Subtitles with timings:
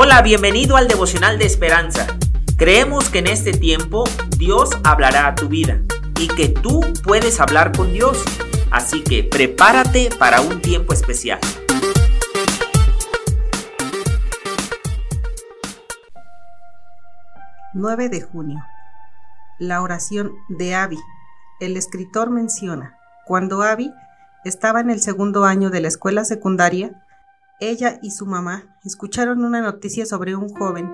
[0.00, 2.06] Hola, bienvenido al devocional de esperanza.
[2.56, 4.04] Creemos que en este tiempo
[4.36, 5.80] Dios hablará a tu vida
[6.20, 8.22] y que tú puedes hablar con Dios.
[8.70, 11.40] Así que prepárate para un tiempo especial.
[17.74, 18.62] ...9 de junio...
[19.58, 20.98] La oración de Abby.
[21.58, 22.96] El escritor menciona...
[23.26, 23.92] ...cuando Abby
[24.44, 27.04] estaba en el segundo año de la escuela secundaria
[27.60, 30.90] ella y su mamá escucharon una noticia sobre un joven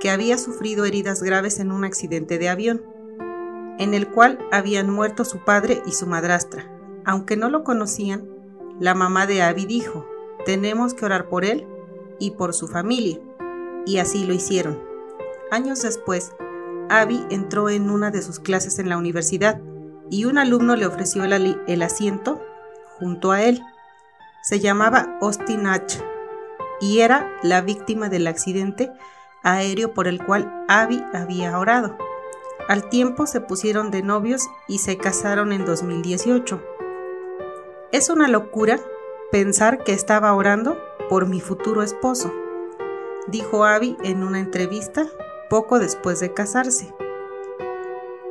[0.00, 2.82] que había sufrido heridas graves en un accidente de avión,
[3.78, 6.68] en el cual habían muerto su padre y su madrastra.
[7.04, 8.28] Aunque no lo conocían,
[8.80, 10.04] la mamá de Abby dijo,
[10.44, 11.68] tenemos que orar por él
[12.18, 13.20] y por su familia,
[13.86, 14.80] y así lo hicieron.
[15.52, 16.32] Años después,
[16.88, 19.60] Abby entró en una de sus clases en la universidad
[20.10, 22.40] y un alumno le ofreció el, el asiento
[22.98, 23.62] junto a él
[24.42, 26.02] se llamaba Austin H.
[26.80, 28.92] y era la víctima del accidente
[29.42, 31.96] aéreo por el cual Abby había orado.
[32.68, 36.60] Al tiempo se pusieron de novios y se casaron en 2018.
[37.92, 38.80] Es una locura
[39.30, 40.76] pensar que estaba orando
[41.08, 42.32] por mi futuro esposo,
[43.28, 45.06] dijo Abby en una entrevista
[45.50, 46.92] poco después de casarse.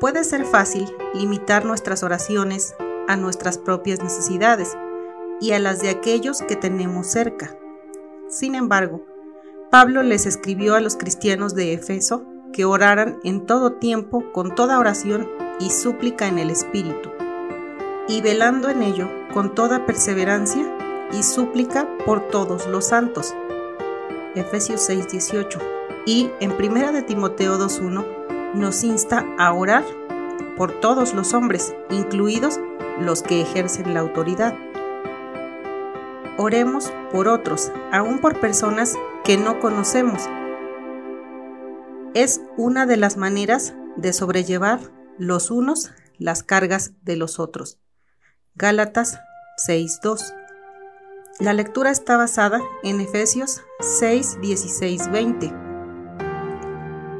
[0.00, 2.74] Puede ser fácil limitar nuestras oraciones
[3.06, 4.76] a nuestras propias necesidades,
[5.42, 7.58] y a las de aquellos que tenemos cerca.
[8.28, 9.04] Sin embargo,
[9.72, 14.78] Pablo les escribió a los cristianos de Efeso que oraran en todo tiempo con toda
[14.78, 17.10] oración y súplica en el Espíritu,
[18.06, 20.62] y velando en ello con toda perseverancia
[21.12, 23.34] y súplica por todos los santos.
[24.36, 25.58] Efesios 6:18.
[26.06, 28.04] Y en 1 de Timoteo 2:1
[28.54, 29.84] nos insta a orar
[30.56, 32.60] por todos los hombres, incluidos
[33.00, 34.54] los que ejercen la autoridad.
[36.38, 38.94] Oremos por otros, aún por personas
[39.24, 40.22] que no conocemos.
[42.14, 44.80] Es una de las maneras de sobrellevar
[45.18, 47.78] los unos las cargas de los otros.
[48.54, 49.18] Gálatas
[49.66, 50.34] 6.2.
[51.40, 55.52] La lectura está basada en Efesios 6, 16, 20.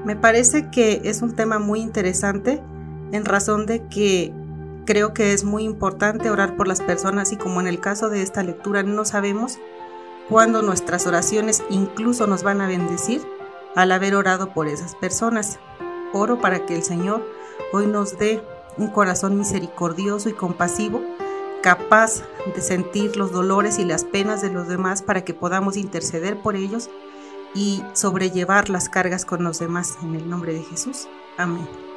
[0.04, 2.62] Me parece que es un tema muy interesante
[3.12, 4.34] en razón de que
[4.84, 8.22] Creo que es muy importante orar por las personas y como en el caso de
[8.22, 9.58] esta lectura no sabemos
[10.28, 13.22] cuándo nuestras oraciones incluso nos van a bendecir
[13.76, 15.60] al haber orado por esas personas.
[16.12, 17.24] Oro para que el Señor
[17.72, 18.42] hoy nos dé
[18.76, 21.00] un corazón misericordioso y compasivo,
[21.62, 22.22] capaz
[22.54, 26.56] de sentir los dolores y las penas de los demás para que podamos interceder por
[26.56, 26.90] ellos
[27.54, 31.08] y sobrellevar las cargas con los demás en el nombre de Jesús.
[31.36, 31.91] Amén.